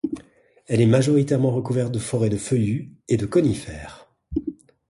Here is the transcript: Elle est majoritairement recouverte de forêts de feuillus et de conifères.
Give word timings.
Elle 0.65 0.81
est 0.81 0.87
majoritairement 0.87 1.51
recouverte 1.51 1.91
de 1.91 1.99
forêts 1.99 2.31
de 2.31 2.37
feuillus 2.37 2.89
et 3.07 3.17
de 3.17 3.27
conifères. 3.27 4.09